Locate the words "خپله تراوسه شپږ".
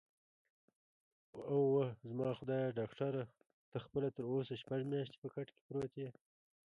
3.85-4.81